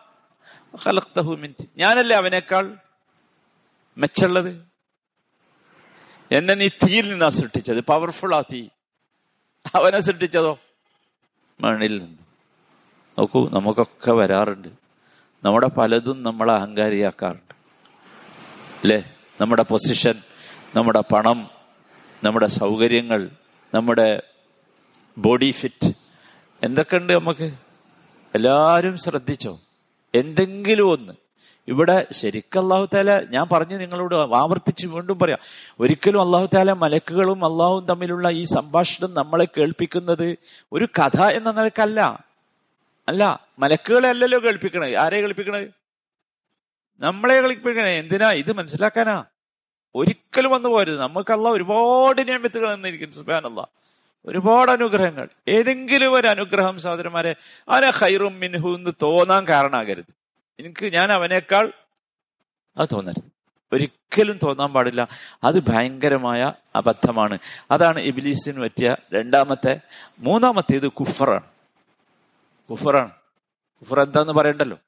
ഖലഖ്തഹു 0.86 1.34
മിൻ. 1.34 1.54
ഞാനല്ലേ 1.76 2.16
അവനേക്കാൾ 2.16 2.76
മെച്ചുള്ളത്? 3.98 4.64
എന്നെ 6.30 6.54
നീ 6.54 6.68
തീയിൽ 6.68 7.10
നിന്നാ 7.10 7.28
സൃഷ്ടിച്ചത്. 7.28 7.80
പവർഫുൾ 7.80 8.34
ആ 8.34 8.40
തീ. 8.40 8.68
അവനെ 9.74 10.00
സൃഷ്ടിച്ചതോ? 10.00 10.58
മണ്ണിൽ 11.60 11.98
നിന്ന്. 11.98 12.18
നോക്കൂ 13.18 13.48
നമുക്കൊക്കെ 13.48 14.12
വരാറുണ്ട്. 14.12 14.68
നമ്മുടെ 15.44 15.66
പലതും 15.66 16.22
നമ്മൾ 16.22 16.50
അഹങ്കാരിയാക്കാറുണ്ട്. 16.50 17.54
അല്ലേ? 18.82 19.14
നമ്മുടെ 19.40 19.62
പൊസിഷൻ 19.62 20.14
നമ്മുടെ 20.76 21.00
പണം 21.00 21.50
നമ്മുടെ 22.24 22.46
സൗകര്യങ്ങൾ 22.46 23.30
നമ്മുടെ 23.74 24.22
ബോഡി 25.18 25.50
ഫിറ്റ് 25.50 25.92
എന്തൊക്കെയുണ്ട് 26.62 27.12
നമുക്ക്? 27.12 27.54
എല്ലാവരും 28.34 28.96
ശ്രദ്ധിച്ചോ? 28.96 29.60
എന്തെങ്കിലും 30.14 30.90
ഒന്ന് 30.90 31.12
ഇവിടെ 31.68 32.06
ശരിക്കും 32.12 32.62
അള്ളാഹു 32.62 32.88
താല 32.94 33.20
ഞാൻ 33.20 33.48
പറഞ്ഞു 33.52 33.76
നിങ്ങളോട് 33.76 34.14
ആവർത്തിച്ച് 34.14 34.86
വീണ്ടും 34.86 35.18
പറയാം. 35.18 35.38
ഒരിക്കലും 35.80 36.20
അള്ളാഹു 36.20 36.48
താല 36.54 36.72
മലക്കുകളും 36.72 37.44
അള്ളാഹും 37.44 37.86
തമ്മിലുള്ള 37.86 38.30
ഈ 38.30 38.44
സംഭാഷണം 38.44 39.14
നമ്മളെ 39.14 39.44
കേൾപ്പിക്കുന്നത് 39.44 40.38
ഒരു 40.72 40.88
കഥ 40.98 41.22
എന്ന 41.22 41.50
നിലക്കല്ല. 41.50 42.24
അല്ല 43.08 43.48
മലക്കുകളെ 43.58 44.08
അല്ലല്ലോ 44.08 44.38
കേൾപ്പിക്കണേ 44.44 44.94
ആരെ 44.94 45.20
കേൾപ്പിക്കണത്? 45.20 45.78
നമ്മളെ 47.00 47.40
കളിപ്പിക്കണേ 47.40 47.98
എന്തിനാ? 47.98 48.32
ഇത് 48.32 48.52
മനസ്സിലാക്കാനാ? 48.52 49.24
ഒരിക്കലും 49.94 50.50
വന്നു 50.50 50.68
പോരുത്. 50.68 50.98
നമുക്കല്ല 50.98 51.48
ഒരുപാട് 51.48 52.28
നിയമത്തുകൾ 52.28 52.72
എന്നിരിക്കും 52.72 53.12
സുബാനല്ല 53.12 53.68
ഒരുപാട് 54.26 54.70
അനുഗ്രഹങ്ങൾ. 54.70 55.28
ഏതെങ്കിലും 55.48 56.14
ഒരു 56.14 56.28
അനുഗ്രഹം 56.28 56.78
സഹോദരന്മാരെ 56.78 57.34
അന 57.68 57.90
ഹൈറും 57.90 58.40
മിൻഹു 58.40 58.74
എന്ന് 58.74 58.90
തോന്നാൻ 59.02 59.46
കാരണമാകരുത് 59.46 60.17
എനിക്ക് 60.58 60.92
ഞാൻ 60.94 61.12
അവനേക്കാൾ 61.12 61.72
അത് 62.76 62.88
തോന്നരുത് 62.92 63.24
ഒരിക്കലും 63.72 64.38
തോന്നാൻ 64.42 64.72
പാടില്ല. 64.72 65.08
അത് 65.44 65.62
ഭയങ്കരമായ 65.68 66.52
അബദ്ധമാണ്. 66.76 67.38
അതാണ് 67.70 67.98
ഇബിലീസിന് 67.98 68.62
പറ്റിയ 68.62 68.96
രണ്ടാമത്തെ 69.14 69.80
മൂന്നാമത്തേത് 70.18 70.88
കുഫറാണ്. 70.88 71.42
കുഫറാണ്. 72.70 73.10
കുഫർ 73.80 74.00
എന്താന്ന് 74.00 74.32
പറയണ്ടല്ലോ? 74.32 74.78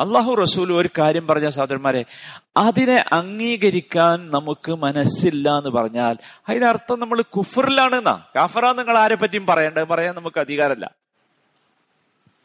അള്ളാഹു 0.00 0.32
റസൂൽ 0.32 0.72
ഒരു 0.72 0.88
കാര്യം 0.98 1.26
പറഞ്ഞ 1.26 1.48
സഹോദരന്മാരെ 1.48 2.04
അതിനെ 2.56 3.04
അംഗീകരിക്കാൻ 3.12 4.30
നമുക്ക് 4.30 4.72
മനസ്സില്ല 4.72 5.58
എന്ന് 5.58 5.70
പറഞ്ഞാൽ 5.70 6.16
അതിനർത്ഥം 6.48 7.00
നമ്മൾ 7.00 7.22
കുഫറിലാണെന്നാ. 7.22 8.26
കാഫറ 8.36 8.72
നിങ്ങൾ 8.72 8.98
ആരെ 8.98 9.14
പറ്റിയും 9.14 9.46
പറയേണ്ടത് 9.46 9.84
പറയാൻ 9.84 10.14
നമുക്ക് 10.14 10.40
അധികാരമല്ല. 10.40 10.90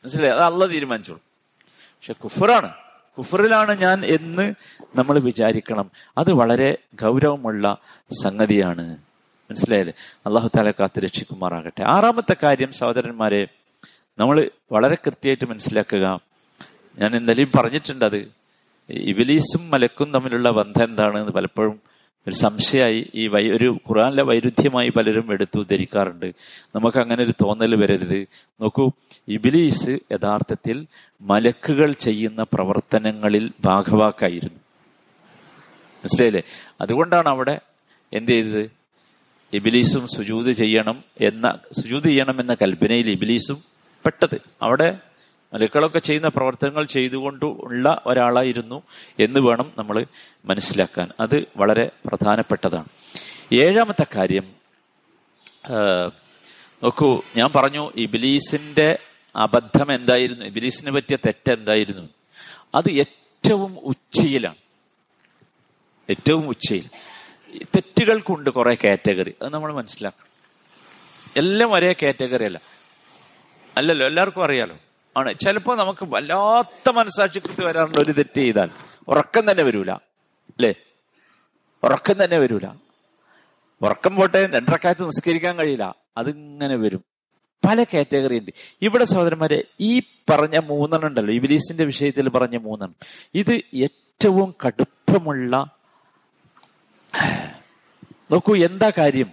മനസ്സിലായി? 0.04 0.34
അത് 0.34 0.42
അള്ള 0.42 0.70
തീരുമാനിച്ചോളൂ. 0.70 1.22
പക്ഷെ 2.04 2.14
കുഫറാണ്. 2.14 2.74
കുഫറിലാണ് 3.18 3.80
ഞാൻ 3.80 4.06
എന്ന് 4.06 4.54
നമ്മൾ 4.96 5.20
വിചാരിക്കണം. 5.20 5.92
അത് 6.18 6.32
വളരെ 6.32 6.78
ഗൗരവമുള്ള 7.02 7.78
സംഗതിയാണ്. 8.24 8.98
മനസ്സിലായല്ലേ? 9.22 9.94
അള്ളാഹു 10.26 10.50
താല 10.58 10.72
കാത്ത് 10.72 11.00
രക്ഷിക്കുമാറാകട്ടെ. 11.00 11.84
ആറാമത്തെ 11.84 12.36
കാര്യം 12.44 12.72
സഹോദരന്മാരെ 12.72 13.48
നമ്മൾ 14.20 14.50
വളരെ 14.72 14.96
കൃത്യമായിട്ട് 14.96 15.50
മനസ്സിലാക്കുക. 15.50 16.20
ഞാൻ 17.00 17.16
എന്തായാലും 17.16 17.52
പറഞ്ഞിട്ടുണ്ട് 17.56 18.06
അത്. 18.06 18.32
ഇബിലീസും 18.90 19.72
മലക്കും 19.72 20.14
തമ്മിലുള്ള 20.14 20.50
ബന്ധം 20.50 20.84
എന്താണെന്ന് 20.84 21.32
പലപ്പോഴും 21.32 21.93
ഒരു 22.28 22.36
സംശയമായി 22.36 23.10
ഈ 23.16 23.28
വൈ 23.28 23.50
ഒരു 23.50 23.78
ഖുറാനിലെ 23.90 24.24
വൈരുദ്ധ്യമായി 24.24 24.90
പലരും 24.90 25.32
എടുത്തു 25.32 25.66
ധരിക്കാറുണ്ട് 25.72 26.34
നമുക്ക് 26.76 26.98
അങ്ങനെ 26.98 27.24
ഒരു 27.24 27.32
തോന്നൽ 27.32 27.76
വരരുത്. 27.76 28.28
നോക്കൂ 28.62 28.92
ഇബിലീസ് 29.28 30.00
യഥാർത്ഥത്തിൽ 30.12 30.88
മലക്കുകൾ 31.22 31.92
ചെയ്യുന്ന 31.92 32.44
പ്രവർത്തനങ്ങളിൽ 32.44 33.52
ഭാഗവാക്കായിരുന്നു. 33.66 34.60
മനസ്സിലായില്ലേ? 35.98 36.44
അതുകൊണ്ടാണ് 36.82 37.30
അവിടെ 37.30 37.60
എന്ത് 38.14 38.32
ചെയ്തത്? 38.32 38.72
ഇബിലീസും 39.54 40.08
സുജൂത് 40.08 40.52
ചെയ്യണം 40.52 41.04
എന്ന 41.22 41.58
സുജൂത് 41.82 42.04
ചെയ്യണം 42.04 42.42
എന്ന 42.42 42.54
കൽപ്പനയിൽ 42.54 43.10
ഇബിലീസും 43.10 43.58
പെട്ടത്. 44.06 44.42
അവിടെ 44.62 44.98
മലക്കളൊക്കെ 45.54 46.00
ചെയ്യുന്ന 46.00 46.28
പ്രവർത്തനങ്ങൾ 46.28 46.84
ചെയ്തുകൊണ്ട് 46.84 47.46
ഉള്ള 47.46 48.02
ഒരാളായിരുന്നു 48.06 48.84
എന്ന് 49.20 49.40
വേണം 49.40 49.72
നമ്മൾ 49.78 50.06
മനസ്സിലാക്കാൻ. 50.46 51.12
അത് 51.20 51.48
വളരെ 51.58 51.92
പ്രധാനപ്പെട്ടതാണ്. 52.06 52.86
ഏഴാമത്തെ 53.54 54.06
കാര്യം 54.16 54.54
നോക്കൂ 56.84 57.22
ഞാൻ 57.36 57.50
പറഞ്ഞു 57.56 57.92
ഇബിലീസിന്റെ 57.96 58.98
അബദ്ധം 59.36 59.94
എന്തായിരുന്നു? 59.94 60.46
ഇബിലീസിനെ 60.46 60.92
പറ്റിയ 60.92 61.16
തെറ്റ് 61.16 61.52
എന്തായിരുന്നു? 61.52 62.10
അത് 62.76 62.92
ഏറ്റവും 62.92 63.80
ഉച്ചയിലാണ്. 63.80 64.56
ഏറ്റവും 66.10 66.48
ഉച്ചയിൽ. 66.50 66.90
തെറ്റുകൾക്കുണ്ട് 67.66 68.50
കുറെ 68.50 68.78
കാറ്റഗറി. 68.84 69.36
അത് 69.42 69.54
നമ്മൾ 69.54 69.74
മനസ്സിലാക്കണം. 69.74 70.28
എല്ലാം 71.38 71.72
ഒരേ 71.72 71.96
കാറ്റഗറി 72.02 72.44
അല്ല. 72.44 72.62
അല്ലല്ലോ 73.78 74.08
എല്ലാവർക്കും 74.08 74.44
അറിയാലോ. 74.44 74.78
ആണ്. 75.18 75.34
ചിലപ്പോൾ 75.34 75.78
നമുക്ക് 75.78 76.00
വല്ലാത്ത 76.04 76.90
മനസാക്ഷിക്കൃത്ത് 76.90 77.64
വരാറുണ്ട് 77.64 77.98
ഒരു 77.98 78.12
തെറ്റ് 78.12 78.38
ചെയ്താൽ 78.38 78.70
ഉറക്കം 79.08 79.52
തന്നെ 79.52 79.64
വരൂല. 79.64 79.92
അല്ലേ? 79.92 80.76
ഉറക്കം 81.84 82.24
തന്നെ 82.24 82.38
വരൂല. 82.38 82.68
ഉറക്കം 83.82 84.16
പോട്ടെ 84.16 84.46
രണ്ടരക്കാലത്ത് 84.48 85.06
നിസ്കരിക്കാൻ 85.06 85.58
കഴിയില്ല. 85.58 85.96
അതിങ്ങനെ 86.18 86.76
വരും. 86.76 87.04
പല 87.66 87.84
കാറ്റഗറി 87.84 88.40
ഉണ്ട്. 88.40 88.52
ഇവിടെ 88.82 89.04
സഹോദരന്മാരെ 89.04 89.64
ഈ 89.80 90.00
പറഞ്ഞ 90.00 90.58
മൂന്നെണ്ണം 90.58 91.08
ഉണ്ടല്ലോ. 91.08 91.34
ഇബിലീസിന്റെ 91.34 91.86
വിഷയത്തിൽ 91.86 92.30
പറഞ്ഞ 92.30 92.58
മൂന്നെണ്ണം. 92.58 92.96
ഇത് 93.36 93.62
ഏറ്റവും 93.74 94.56
കടുപ്പമുള്ള 94.68 95.72
നോക്കൂ 98.32 98.56
എന്താ 98.56 98.92
കാര്യം? 98.98 99.32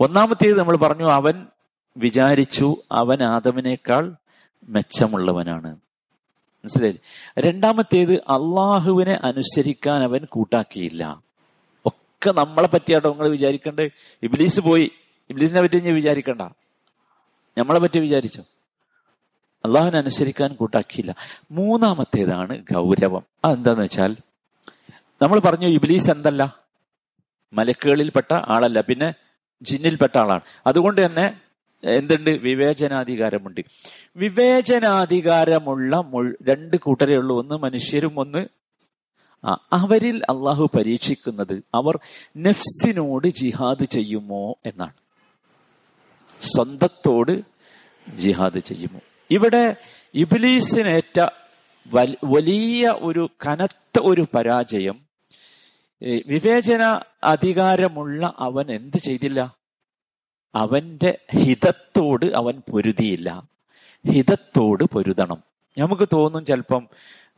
ഒന്നാമത്തേത് 0.00 0.58
നമ്മൾ 0.58 0.76
പറഞ്ഞു 0.76 1.12
അവൻ 1.12 1.46
വിചാരിച്ചു 1.96 2.76
അവൻ 2.92 3.22
ആദമിനേക്കാൾ 3.22 4.14
മെച്ചമുള്ളവനാണ്. 4.70 5.76
മനസ്സിലായി? 6.38 6.98
രണ്ടാമത്തേത് 7.38 8.12
അള്ളാഹുവിനെ 8.12 9.20
അനുസരിക്കാൻ 9.24 10.02
അവൻ 10.02 10.24
കൂട്ടാക്കിയില്ല. 10.24 11.22
ഒക്കെ 11.86 12.30
നമ്മളെ 12.30 12.68
പറ്റിയാട്ടോ 12.68 13.10
നിങ്ങൾ 13.10 13.28
വിചാരിക്കണ്ടേ? 13.28 13.90
ഇബ്ലീസ് 14.22 14.60
പോയി. 14.60 14.90
ഇബ്ലീസിനെ 15.30 15.62
പറ്റി 15.62 15.80
ഞാൻ 15.80 15.94
വിചാരിക്കണ്ട. 15.94 16.42
നമ്മളെ 17.58 17.78
പറ്റി 17.78 17.98
വിചാരിച്ചോ? 17.98 18.42
അള്ളാഹുവിനെ 19.64 19.98
അനുസരിക്കാൻ 19.98 20.54
കൂട്ടാക്കിയില്ല. 20.54 21.14
മൂന്നാമത്തേതാണ് 21.50 22.64
ഗൗരവം. 22.72 23.22
അതെന്താന്ന് 23.44 23.82
വെച്ചാൽ 23.82 24.16
നമ്മൾ 25.22 25.38
പറഞ്ഞു 25.38 25.66
ഇബ്ലീസ് 25.66 26.10
എന്തല്ല? 26.10 26.56
മലക്കുകളിൽപ്പെട്ട 27.52 28.32
ആളല്ല 28.32 28.80
പിന്നെ 28.80 29.14
ജിന്നിൽപ്പെട്ട 29.62 30.18
ആളാണ്. 30.18 30.40
അതുകൊണ്ട് 30.66 31.06
തന്നെ 31.06 31.40
എന്തുണ്ട്? 31.84 32.30
വിവേചനാധികാരമുണ്ട്. 32.30 33.60
വിവേചനാധികാരമുള്ള 34.16 36.02
രണ്ട് 36.42 36.76
കൂട്ടരേ 36.76 37.14
ഉള്ളൂ. 37.14 37.38
ഒന്ന് 37.38 37.54
മനുഷ്യരും 37.54 38.18
ഒന്ന് 38.18 38.48
അവരിൽ 39.72 40.22
അള്ളാഹു 40.30 40.70
പരീക്ഷിക്കുന്നത് 40.74 41.62
അവർ 41.74 41.98
നഫ്സിനോട് 42.36 43.26
ജിഹാദ് 43.26 43.84
ചെയ്യുമോ 43.84 44.54
എന്നാണ്. 44.66 44.92
സ്വന്തത്തോട് 46.40 47.42
ജിഹാദ് 48.16 48.58
ചെയ്യുമോ. 48.58 49.00
ഇവിടെ 49.30 49.76
ഇബിലീസിനേറ്റ 50.14 51.26
വലിയ 52.24 52.88
ഒരു 52.88 53.30
കനത്ത 53.46 53.98
ഒരു 54.00 54.26
പരാജയം 54.34 55.00
വിവേചന 56.02 57.00
അധികാരമുള്ള 57.24 58.34
അവൻ 58.38 58.70
എന്ത് 58.70 58.96
ചെയ്തില്ല? 58.96 59.59
അവന്റെ 60.54 61.18
ഹിതത്തോട് 61.36 62.26
അവൻ 62.26 62.62
പൊരുതിയില്ല. 62.70 63.42
ഹിതത്തോട് 64.10 64.84
പൊരുതണം. 64.84 65.42
നമുക്ക് 65.78 66.08
തോന്നും 66.12 66.44
ചിലപ്പം 66.44 66.88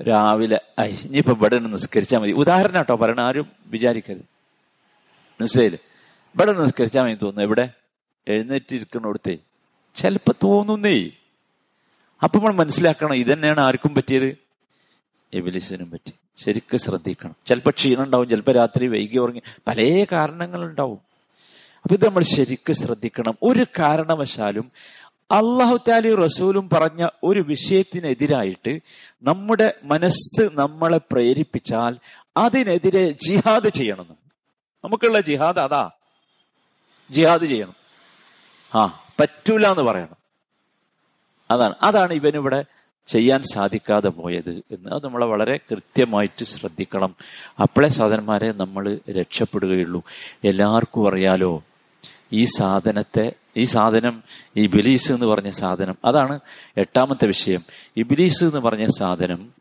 രാവിലെ 0.08 0.60
ഐ 0.80 0.94
ഇനിയിപ്പോ 1.02 1.32
ഇവിടെ 1.32 1.58
നിസ്കരിച്ചാൽ 1.58 2.18
മതി. 2.18 2.30
ഉദാഹരണം 2.30 2.74
കേട്ടോ 2.74 2.96
പറയണ. 2.96 3.20
ആരും 3.20 3.46
വിചാരിക്കരുത്. 3.66 4.22
മനസ്സിലായില്ലേ? 5.40 5.78
ഇവിടെ 6.34 6.52
നിസ്കരിച്ചാൽ 6.52 7.02
മതി 7.02 7.14
തോന്നുന്നു. 7.14 7.42
എവിടെ? 7.42 7.70
എഴുന്നേറ്റിരിക്കണോടത്തെ. 8.28 9.38
ചിലപ്പോ 9.94 10.32
തോന്നുന്നേ. 10.42 11.10
അപ്പൊ 12.22 12.38
നമ്മൾ 12.38 12.52
മനസ്സിലാക്കണം 12.52 13.14
ഇതന്നെയാണ് 13.14 13.60
ആർക്കും 13.60 13.94
പറ്റിയത്? 13.94 14.36
എബിലിസിനും 15.34 15.90
പറ്റി. 15.90 16.12
ശരിക്കും 16.36 16.78
ശ്രദ്ധിക്കണം. 16.78 17.36
ചിലപ്പോൾ 17.46 17.70
ക്ഷീണം 17.70 18.02
ഉണ്ടാവും 18.02 18.28
ചിലപ്പോൾ 18.28 18.52
രാത്രി 18.52 18.86
വൈകി 18.86 19.18
ഉറങ്ങി. 19.18 19.42
പല 19.68 20.06
കാരണങ്ങളുണ്ടാവും. 20.12 21.11
അപ്പൊ 21.82 21.94
ഇത് 21.94 22.06
നമ്മൾ 22.06 22.22
ശരിക്കും 22.22 22.74
ശ്രദ്ധിക്കണം. 22.74 23.38
ഒരു 23.42 23.66
കാരണവശാലും 23.78 24.72
അള്ളാഹു 25.30 25.80
താലി 25.88 26.14
റസൂലും 26.14 26.68
പറഞ്ഞ 26.72 27.08
ഒരു 27.22 27.40
വിഷയത്തിനെതിരായിട്ട് 27.40 28.80
നമ്മുടെ 29.22 29.74
മനസ്സ് 29.84 30.48
നമ്മളെ 30.52 31.00
പ്രേരിപ്പിച്ചാൽ 31.12 31.96
അതിനെതിരെ 32.36 33.10
ജിഹാദ് 33.10 33.68
ചെയ്യണം 33.68 34.06
നമുക്കുള്ള 34.84 35.20
ജിഹാദ് 35.20 35.58
അതാ. 35.58 35.90
ജിഹാദ് 37.10 37.46
ചെയ്യണം. 37.46 37.74
ആ 38.74 39.00
പറ്റൂല 39.20 39.66
എന്ന് 39.66 39.82
പറയണം. 39.82 40.16
അതാണ്. 41.50 41.74
അതാണ് 41.82 42.12
ഇവനിവിടെ 42.12 42.64
ചെയ്യാൻ 43.06 43.42
സാധിക്കാതെ 43.42 44.08
പോയത് 44.08 44.62
എന്ന് 44.70 44.90
അത് 44.90 45.04
നമ്മളെ 45.04 45.26
വളരെ 45.26 45.56
കൃത്യമായിട്ട് 45.56 46.44
ശ്രദ്ധിക്കണം. 46.44 47.16
അപ്പോഴേ 47.62 47.88
സാധനന്മാരെ 47.88 48.52
നമ്മൾ 48.52 48.98
രക്ഷപ്പെടുകയുള്ളൂ. 49.10 50.02
എല്ലാവർക്കും 50.44 51.08
അറിയാലോ 51.08 51.64
ഈ 52.32 52.44
സാധനത്തെ 52.44 53.32
ഈ 53.56 53.64
സാധനം 53.64 54.22
ഈ 54.56 54.66
ബിലീസ് 54.66 55.12
എന്ന് 55.12 55.26
പറഞ്ഞ 55.26 55.50
സാധനം. 55.50 55.98
അതാണ് 56.04 56.40
എട്ടാമത്തെ 56.76 57.26
വിഷയം. 57.26 57.64
ഈ 57.96 58.02
ബിലീസ് 58.02 58.44
എന്ന് 58.44 58.58
പറഞ്ഞ 58.58 58.86
സാധനം 58.86 59.52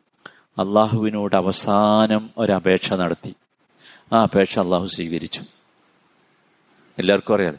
അള്ളാഹുവിനോട് 0.58 1.36
അവസാനം 1.36 2.30
ഒരപേക്ഷ 2.38 2.92
നടത്തി. 2.92 3.34
ആ 4.12 4.22
അപേക്ഷ 4.22 4.58
അള്ളാഹു 4.58 4.86
സ്വീകരിച്ചു. 4.86 5.42
എല്ലാവർക്കും 6.98 7.34
അറിയാം 7.34 7.56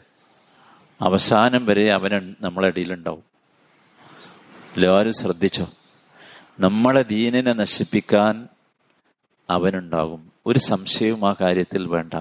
അവസാനം 1.00 1.66
വരെ 1.66 1.92
അവൻ 1.92 2.34
നമ്മളെ 2.40 2.68
ഇടയിലുണ്ടാവും. 2.68 3.22
എല്ലാവരും 4.76 5.12
ശ്രദ്ധിച്ചോ? 5.12 5.68
നമ്മളെ 6.60 7.02
ദീനിനെ 7.02 7.52
നശിപ്പിക്കാൻ 7.52 8.48
അവനുണ്ടാകും. 9.50 10.32
ഒരു 10.46 10.58
സംശയവും 10.58 11.30
ആ 11.30 11.34
കാര്യത്തിൽ 11.40 11.86
വേണ്ട. 11.86 12.14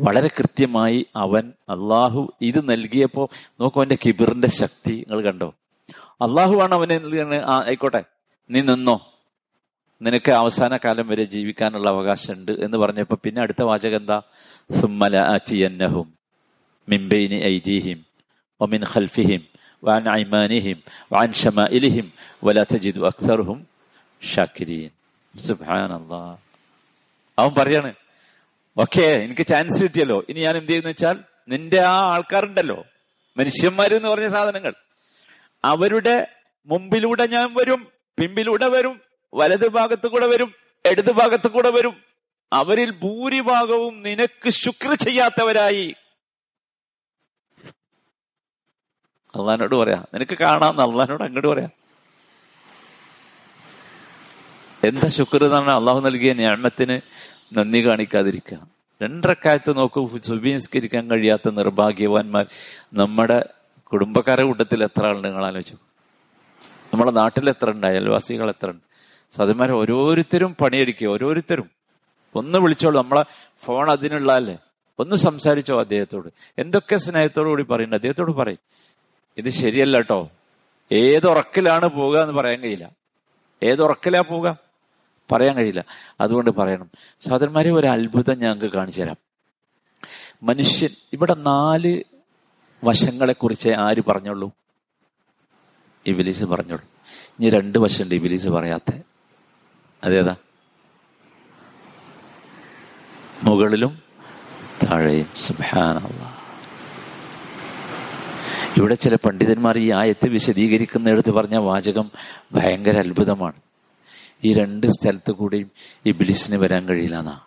വളരെ 0.00 0.28
കൃത്യമായി 0.28 1.06
അവൻ 1.16 1.52
അള്ളാഹു 1.68 2.32
ഇത് 2.40 2.70
നൽകിയപ്പോൾ 2.70 3.28
നോക്കൂ 3.60 3.80
അവന്റെ 3.80 3.98
കിബിറിന്റെ 4.06 4.48
ശക്തി. 4.48 5.06
നിങ്ങൾ 5.08 5.22
കണ്ടോ? 5.22 5.54
അള്ളാഹുവാണ് 6.22 6.74
അവനെ 6.74 7.00
ആയിക്കോട്ടെ. 7.46 8.04
നീ 8.50 8.60
നിന്നോ? 8.60 9.00
നിനക്ക് 10.02 10.32
അവസാന 10.32 10.76
കാലം 10.76 11.08
വരെ 11.08 11.24
ജീവിക്കാനുള്ള 11.24 11.88
അവകാശമുണ്ട് 11.88 12.52
എന്ന് 12.52 12.78
പറഞ്ഞപ്പോ 12.78 13.16
പിന്നെ 13.24 13.40
അടുത്ത 13.42 13.62
വാചകം 13.62 13.96
എന്താ? 13.96 14.22
സുമ്മല 14.80 15.16
അറ്റിയന്നഹും 15.16 16.14
മിംബൈനി 16.88 17.34
ഐദീഹിം 17.34 18.04
ഒമിൻ 18.60 18.84
ഖൽഫിഹിം 18.94 19.42
വാൻ 19.84 20.08
ഐമാനിഹിം 20.08 20.82
വാൻ 21.12 21.32
ഷമാഇലിഹിം 21.32 22.12
വലാ 22.44 22.64
തജിദു 22.74 23.00
അക്സറുഹും 23.00 23.66
ഷാക്കിരീൻ. 24.34 24.90
അവൻ 27.38 27.50
പറയാണ് 27.58 27.92
ഓക്കെ 28.76 29.04
എനിക്ക് 29.24 29.44
ചാൻസ് 29.46 29.82
കിട്ടിയല്ലോ. 29.82 30.18
ഇനി 30.28 30.40
ഞാൻ 30.40 30.56
എന്ത് 30.56 30.70
ചെയ്യുന്ന 30.70 30.90
വെച്ചാൽ 30.92 31.16
നിന്റെ 31.52 31.80
ആ 31.92 31.96
ആൾക്കാരുണ്ടല്ലോ 32.14 32.78
മനുഷ്യന്മാര് 33.36 33.94
എന്ന് 33.98 34.08
പറഞ്ഞ 34.08 34.28
സാധനങ്ങൾ 34.28 34.74
അവരുടെ 35.64 36.16
മുമ്പിലൂടെ 36.68 37.24
ഞാൻ 37.36 37.48
വരും 37.54 37.80
പിമ്പിലൂടെ 38.18 38.68
വരും 38.74 38.96
വലത് 39.32 39.68
ഭാഗത്ത് 39.76 40.06
കൂടെ 40.14 40.26
വരും 40.32 40.50
ഇടതു 40.84 41.12
ഭാഗത്ത് 41.20 41.48
കൂടെ 41.48 41.70
വരും. 41.76 41.94
അവരിൽ 42.52 42.90
ഭൂരിഭാഗവും 43.02 43.94
നിനക്ക് 44.06 44.48
ശുക്ർ 44.62 44.90
ചെയ്യാത്തവരായി. 45.04 45.86
അള്ളഹാനോട് 49.34 49.74
പറയാ 49.74 50.00
നിനക്ക് 50.14 50.36
കാണാന്ന് 50.42 50.82
അള്ളഹാനോട് 50.86 51.24
അങ്ങോട്ട് 51.26 51.48
പറയാ. 51.48 51.68
എന്താ 54.88 55.08
ശുക്ർ 55.18 55.42
എന്നാണ് 55.44 55.72
അള്ളാഹു 55.78 56.00
നൽകിയ 56.06 56.32
ഞാമത്തിന് 56.42 56.96
നന്ദി 57.52 57.86
കാണിക്കാതിരിക്കുക. 57.86 58.66
രണ്ടരക്കാലത്ത് 59.02 59.76
നോക്കൂ 59.76 60.08
സുബീൻസ്കരിക്കാൻ 60.08 61.10
കഴിയാത്ത 61.10 61.50
നിർഭാഗ്യവാന്മാർ 61.50 62.46
നമ്മുടെ 62.94 63.46
കുടുംബക്കാരുടെ 63.92 64.46
കൂട്ടത്തിൽ 64.46 64.84
എത്ര 64.84 65.06
ആളുണ്ട് 65.06 65.28
നിങ്ങൾ 65.28 65.46
ആലോചിച്ചു. 65.46 65.74
നമ്മുടെ 66.92 67.10
നാട്ടിൽ 67.10 67.48
എത്ര 67.48 67.70
ഉണ്ട് 67.70 67.86
അയൽവാസികൾ 67.86 68.48
എത്ര 68.48 68.70
ഉണ്ട്? 68.70 68.82
സതിമാർ 69.36 69.72
ഓരോരുത്തരും 69.72 70.54
പണിയെടുക്കുക 70.54 71.08
ഓരോരുത്തരും. 71.08 71.70
ഒന്ന് 72.34 72.58
വിളിച്ചോളൂ 72.58 73.02
നമ്മളെ 73.02 73.24
ഫോൺ 73.58 73.90
അതിനുള്ള 73.90 74.32
അല്ലേ? 74.32 74.58
ഒന്ന് 74.98 75.16
സംസാരിച്ചോ 75.16 75.80
അദ്ദേഹത്തോട്. 75.80 76.28
എന്തൊക്കെ 76.58 76.96
സ്നേഹത്തോടു 76.96 77.48
കൂടി 77.48 77.62
പറയുന്നുണ്ട്? 77.62 77.96
അദ്ദേഹത്തോട് 77.96 78.30
പറയും. 78.30 78.58
ഇത് 79.38 79.48
ശരിയല്ല 79.48 79.96
കേട്ടോ. 79.96 80.30
ഏതുറക്കിലാണ് 80.92 81.88
പോവുക 81.88 82.18
എന്ന് 82.18 82.34
പറയാൻ 82.34 82.60
കഴിയില്ല. 82.60 82.90
ഏതുറക്കിലാ 83.62 84.20
പോവുക 84.20 84.63
പറയാൻ 85.32 85.56
കഴിയില്ല. 85.56 85.84
അതുകൊണ്ട് 86.20 86.50
പറയണം. 86.50 86.90
സഹോദരന്മാരെ 87.20 87.70
ഒരു 87.70 87.86
അത്ഭുതം 87.86 88.38
ഞങ്ങൾക്ക് 88.38 88.74
കാണിച്ചു 88.74 89.02
തരാം. 89.02 89.16
മനുഷ്യൻ 90.42 90.90
ഇവിടെ 91.12 91.34
നാല് 91.34 92.02
വശങ്ങളെ 92.84 93.32
കുറിച്ച് 93.32 93.68
ആര് 93.68 94.02
പറഞ്ഞോളൂ 94.08 94.50
ഇബിലീസ് 96.06 96.44
പറഞ്ഞോളൂ 96.44 96.82
ഇനി 97.40 97.50
രണ്ട് 97.50 97.78
വശമുണ്ട് 97.78 98.14
ഇബിലീസ് 98.14 98.48
പറയാത്ത. 98.48 98.96
അതേതാ? 100.04 100.36
മുകളിലും 103.42 104.02
താഴെയും. 104.84 105.26
സുഹാന 105.36 106.08
ഇവിടെ 108.76 108.94
ചില 108.94 109.14
പണ്ഡിതന്മാർ 109.14 109.78
ഈ 109.78 109.92
ആയത്ത് 109.92 110.28
വിശദീകരിക്കുന്നിടത്ത് 110.28 111.30
പറഞ്ഞ 111.30 111.56
വാചകം 111.56 112.10
ഭയങ്കര 112.52 112.98
അത്ഭുതമാണ്. 112.98 113.54
ഈ 114.44 114.52
രണ്ട് 114.52 114.86
സ്ഥലത്ത് 114.86 115.32
കൂടിയും 115.32 115.70
ഈ 116.06 116.10
ബിലിസിന് 116.10 116.56
വരാൻ 116.56 116.88
കഴിയില്ല 116.88 117.18
എന്നാ. 117.18 117.40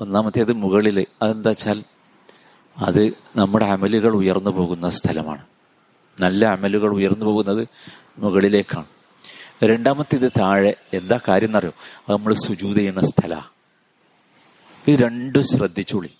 ഒന്നാമത്തേത് 0.00 0.52
മുകളിൽ 0.52 1.06
അതെന്താ 1.22 1.50
വെച്ചാൽ 1.50 1.84
അത് 2.78 3.12
നമ്മുടെ 3.36 3.64
അമലുകൾ 3.64 4.12
ഉയർന്നു 4.12 4.50
പോകുന്ന 4.50 4.90
സ്ഥലമാണ്. 4.90 5.46
നല്ല 6.20 6.46
അമലുകൾ 6.46 6.90
ഉയർന്നു 6.90 7.24
പോകുന്നത് 7.24 7.68
മുകളിലേക്കാണ്. 8.18 8.86
രണ്ടാമത്തേത് 9.64 10.32
താഴെ. 10.40 10.74
എന്താ 10.92 11.20
കാര്യം 11.28 11.46
എന്നറിയോ? 11.46 11.72
അത് 12.08 12.16
നമ്മൾ 12.16 12.34
സുജൂത് 12.34 12.76
ചെയ്യുന്ന 12.76 13.00
സ്ഥല. 13.00 13.42
ഇത് 14.88 14.98
രണ്ടും 14.98 15.42
ശ്രദ്ധിച്ചോളി. 15.42 16.10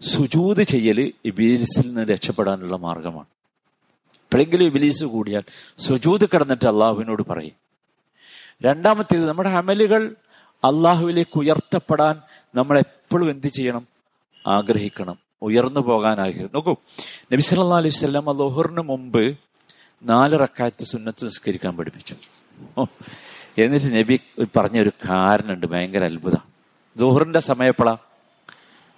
സുജൂത് 0.00 0.62
ചെയ്യൽ 0.62 1.12
ഇബിലിസിൽ 1.24 1.86
നിന്ന് 1.86 2.00
രക്ഷപ്പെടാനുള്ള 2.00 2.76
മാർഗമാണ്. 2.76 3.26
എപ്പോഴെങ്കിലും 4.24 4.64
ഇബിലീസ് 4.64 5.04
കൂടിയാൽ 5.04 5.42
സുജൂത് 5.78 6.28
കിടന്നിട്ട് 6.28 6.68
അള്ളാഹുവിനോട് 6.68 7.22
പറയും. 7.22 7.63
രണ്ടാമത്തേത് 8.62 9.28
നമ്മുടെ 9.28 9.48
അമലുകൾ 9.48 10.14
അള്ളാഹുവിലേക്ക് 10.64 11.38
ഉയർത്തപ്പെടാൻ 11.38 12.20
നമ്മൾ 12.54 12.78
എപ്പോഴും 12.78 13.30
എന്ത് 13.30 13.46
ചെയ്യണം? 13.46 13.86
ആഗ്രഹിക്കണം. 14.46 15.18
ഉയർന്നു 15.42 15.80
പോകാൻ 15.80 16.20
ആഗ്രഹിക്കണം. 16.20 16.50
നോക്കൂ 16.54 16.76
നബി 17.32 17.42
അലൈഹി 17.74 17.94
സ്വല്ലാം 17.94 18.24
ലോഹറിന് 18.24 18.80
മുമ്പ് 18.80 19.38
നാല് 20.02 20.40
റക്കായത്ത് 20.40 20.84
സുന്നത്ത് 20.84 21.24
നിസ്കരിക്കാൻ 21.24 21.76
പഠിപ്പിച്ചു. 21.76 22.16
എന്നിട്ട് 23.58 23.98
നബി 23.98 24.20
പറഞ്ഞ 24.56 24.80
ഒരു 24.80 24.92
കാരനുണ്ട് 25.08 25.66
ഭയങ്കര 25.66 26.04
അത്ഭുതം. 26.04 26.42
ദോഹറിന്റെ 26.96 27.40
സമയപ്പളാ 27.40 27.96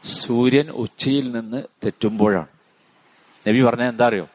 സൂര്യൻ 0.04 0.70
ഉച്ചയിൽ 0.70 1.32
നിന്ന് 1.32 1.62
തെറ്റുമ്പോഴാണ്. 1.84 2.46
നബി 3.48 3.62
പറഞ്ഞ 3.62 3.82
എന്താ 3.82 4.06
അറിയോ? 4.06 4.28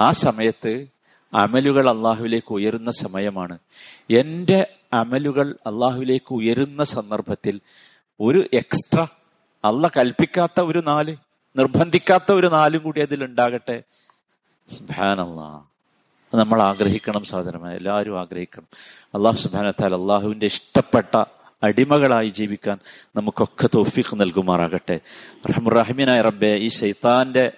ആ 0.00 0.10
സമയത്ത് 0.10 0.86
അമലുകൾ 1.34 1.90
അള്ളാഹുവിലേക്ക് 1.90 2.52
ഉയരുന്ന 2.52 2.90
സമയമാണ്. 2.90 3.58
എന്റെ 4.10 4.66
അമലുകൾ 4.92 5.56
അള്ളാഹുവിലേക്ക് 5.66 6.34
ഉയരുന്ന 6.34 6.84
സന്ദർഭത്തിൽ 6.84 7.60
ഒരു 8.20 8.44
എക്സ്ട്രാ 8.52 9.06
അല്ല 9.64 9.88
കൽപ്പിക്കാത്ത 9.88 10.60
ഒരു 10.60 10.82
നാല് 10.86 11.16
നിർബന്ധിക്കാത്ത 11.56 12.32
ഒരു 12.32 12.46
നാലും 12.46 12.82
കൂടി 12.82 13.00
അതിൽ 13.00 13.24
ഉണ്ടാകട്ടെ? 13.24 13.82
നമ്മൾ 16.34 16.62
ആഗ്രഹിക്കണം 16.62 17.24
സാധനമായി. 17.24 17.76
എല്ലാവരും 17.76 18.20
ആഗ്രഹിക്കണം. 18.20 18.66
അള്ളാഹു 19.14 19.36
സുബാനത്താൽ 19.36 19.94
അള്ളാഹുവിന്റെ 19.94 20.46
ഇഷ്ടപ്പെട്ട 20.46 21.24
അടിമകളായി 21.62 22.28
ജീവിക്കാൻ 22.28 22.78
നമുക്കൊക്കെ 23.16 23.68
തോഫിക്ക് 23.74 24.20
നൽകുമാറാകട്ടെ. 24.20 25.00
റഹമുറഹിമിനായ 25.50 26.20
റബ്ബെ 26.20 26.46
ഈ 26.46 26.68
ശൈത്താന്റെ 26.68 27.52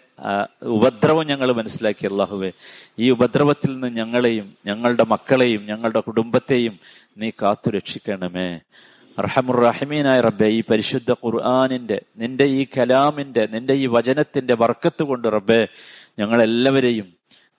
ഉപദ്രവം 0.62 1.26
ഞങ്ങൾ 1.26 1.52
മനസ്സിലാക്കി 1.52 2.06
അള്ളാഹുവെ 2.06 2.52
ഈ 2.98 3.10
ഉപദ്രവത്തിൽ 3.10 3.72
നിന്ന് 3.72 3.96
ഞങ്ങളെയും 3.96 4.56
ഞങ്ങളുടെ 4.66 5.04
മക്കളെയും 5.04 5.66
ഞങ്ങളുടെ 5.66 6.00
കുടുംബത്തെയും 6.00 6.78
നീ 7.18 7.30
കാത്തു 7.42 7.70
രക്ഷിക്കണമേ. 7.70 8.60
റഹമുറഹിമീനായ 9.20 10.20
റബ്ബെ 10.20 10.46
ഈ 10.46 10.62
പരിശുദ്ധ 10.70 11.12
ഖുർആാനിന്റെ 11.12 12.00
നിന്റെ 12.18 12.44
ഈ 12.44 12.66
കലാമിന്റെ 12.78 13.48
നിന്റെ 13.52 13.74
ഈ 13.74 13.86
വചനത്തിന്റെ 13.86 14.54
വർക്കത്ത് 14.54 15.02
കൊണ്ട് 15.02 15.28
റബ്ബെ 15.28 15.68
ഞങ്ങളെല്ലാവരെയും 16.18 17.18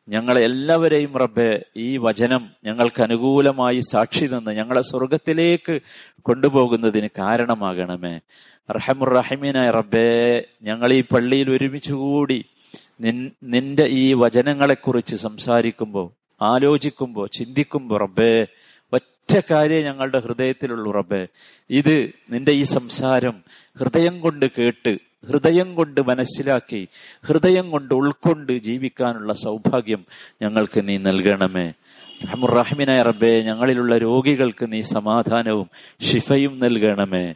ഞങ്ങളെ 0.09 0.41
എല്ലാവരെയും 0.41 1.17
റബ്ബെ 1.17 1.65
ഈ 1.77 1.97
വചനം 1.97 2.49
ഞങ്ങൾക്ക് 2.65 3.01
അനുകൂലമായി 3.01 3.79
സാക്ഷി 3.79 4.25
നിന്ന് 4.25 4.51
ഞങ്ങളെ 4.51 4.81
സ്വർഗത്തിലേക്ക് 4.81 5.81
കൊണ്ടുപോകുന്നതിന് 6.21 7.07
കാരണമാകണമേ. 7.17 8.19
റഹമുറഹിമീനായ 8.75 9.71
റബ്ബേ 9.71 10.41
ഞങ്ങൾ 10.63 10.93
ഈ 10.93 11.01
പള്ളിയിൽ 11.01 11.51
ഒരുമിച്ച് 11.51 11.93
കൂടി 11.93 12.45
നിൻ 13.01 13.31
നിന്റെ 13.43 13.85
ഈ 13.85 14.13
വചനങ്ങളെക്കുറിച്ച് 14.13 15.15
സംസാരിക്കുമ്പോൾ 15.15 16.09
ആലോചിക്കുമ്പോൾ 16.41 17.29
ചിന്തിക്കുമ്പോൾ 17.33 17.99
റബ്ബേ 17.99 18.45
ഒറ്റ 18.93 19.39
കാര്യം 19.51 19.83
ഞങ്ങളുടെ 19.83 20.19
ഹൃദയത്തിലുള്ളൂ 20.19 20.91
റബ്ബേ. 20.91 21.27
ഇത് 21.69 22.09
നിന്റെ 22.29 22.51
ഈ 22.51 22.61
സംസാരം 22.61 23.43
ഹൃദയം 23.79 24.21
കൊണ്ട് 24.21 24.45
കേട്ട് 24.57 24.97
ഹൃദയം 25.27 25.75
കൊണ്ട് 25.75 26.01
മനസ്സിലാക്കി 26.01 26.87
ഹൃദയം 27.25 27.71
കൊണ്ട് 27.71 27.93
ഉൾക്കൊണ്ട് 27.93 28.57
ജീവിക്കാനുള്ള 28.57 29.33
സൗഭാഗ്യം 29.33 30.05
ഞങ്ങൾക്ക് 30.41 30.87
നീ 30.87 30.97
നൽകണമേ. 30.97 31.73
റഹമുറഹിമിനായ 32.23 33.01
റബ്ബേ 33.01 33.41
ഞങ്ങളിലുള്ള 33.41 33.97
രോഗികൾക്ക് 33.97 34.73
നീ 34.73 34.81
സമാധാനവും 34.81 35.69
ഷിഫയും 36.01 36.59
നൽകണമേ. 36.59 37.33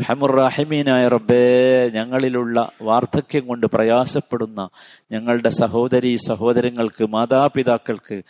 റഹമുറഹിമീനായ 0.00 1.08
റബ്ബേ 1.08 1.88
ഞങ്ങളിലുള്ള 1.88 2.72
വാർദ്ധക്യം 2.82 3.46
കൊണ്ട് 3.46 3.66
പ്രയാസപ്പെടുന്ന 3.66 4.68
ഞങ്ങളുടെ 5.12 5.48
സഹോദരി 5.48 6.16
സഹോദരങ്ങൾക്ക് 6.28 7.04
മാതാപിതാക്കൾക്ക് 7.04 8.22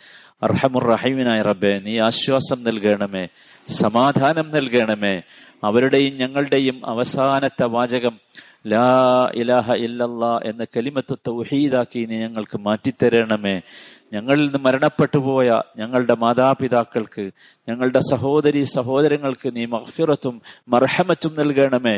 അർഹമുറഹിമിനായ 0.43 1.41
റബ്ബേ 1.41 1.79
നീ 1.79 1.99
ആശ്വാസം 1.99 2.63
നൽകണമേ 2.63 3.27
സമാധാനം 3.67 4.51
നൽകണമേ. 4.51 5.21
അവരുടെയും 5.63 6.17
ഞങ്ങളുടെയും 6.17 6.81
അവസാനത്തെ 6.85 7.65
വാചകം 7.65 8.15
ലാ 8.71 9.31
ഇലാഹ 9.35 9.71
ഇല്ലല്ലാ 9.73 10.39
എന്ന 10.45 10.63
കലിമത്ത് 10.77 11.15
തൗഹീദാക്കി 11.27 12.05
നീ 12.09 12.17
ഞങ്ങൾക്ക് 12.17 12.57
മാറ്റിത്തരണമേ. 12.57 13.61
ഞങ്ങളിൽ 14.13 14.43
നിന്ന് 14.43 14.57
മരണപ്പെട്ടു 14.57 15.17
പോയ 15.17 15.61
ഞങ്ങളുടെ 15.77 16.15
മാതാപിതാക്കൾക്ക് 16.15 17.31
ഞങ്ങളുടെ 17.69 17.99
സഹോദരി 18.11 18.63
സഹോദരങ്ങൾക്ക് 18.63 19.55
നീ 19.55 19.65
മഹ്ഫിറത്തും 19.65 20.41
മർഹമത്തും 20.67 21.33
നൽകണമേ. 21.39 21.97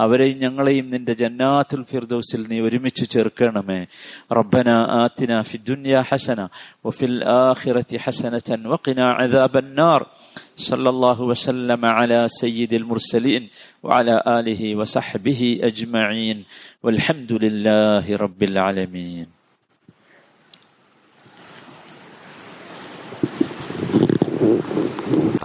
അവരെയും 0.00 0.38
ഞങ്ങളെയും 0.38 0.90
നിന്റെ 0.90 1.12
ജന്നാത്തുൽ 1.12 1.82
ഫിർദൗസിൽ 1.84 2.42
നീ 2.48 2.60
ഒരുമിച്ച് 2.60 3.10
ചേർക്കണമേ. 3.10 3.80
റബ്ബന 4.32 4.68
ഫി 5.08 5.26
ഫിദ്ദുനിയ 5.50 6.04
ഹസന 6.08 6.48
വഫിൽ 6.86 7.16
ആഖിറതി 7.24 7.98
ഹസനതൻ 8.04 8.62
വഖിന 8.72 9.00
അദാബൻ 9.22 9.68
നാർ 9.74 10.06
صلى 10.60 10.88
الله 10.88 11.22
وسلم 11.22 11.84
على 11.84 12.28
سيد 12.28 12.72
المرسلين 12.72 13.48
وعلى 13.82 14.22
آله 14.26 14.76
وصحبه 14.76 15.60
أجمعين 15.62 16.44
والحمد 16.82 17.32
لله 17.32 18.16
رب 18.16 18.42
العالمين. 18.42 19.39